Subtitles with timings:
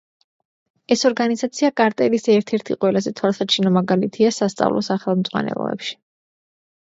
[0.93, 5.93] ეს ორგანიზაცია კარტელის ერთ-ერთი ყველაზე თვალსაჩინო მაგალითია სასწავლო სახელმძღვანელოებში.